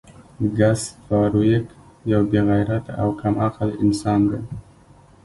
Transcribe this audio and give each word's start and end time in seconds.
ګس 0.57 0.81
فارویک 1.05 1.65
یو 2.11 2.21
بې 2.31 2.41
غیرته 2.49 2.91
او 3.01 3.09
کم 3.19 3.33
عقل 3.47 3.69
انسان 3.83 4.21
دی 4.29 4.39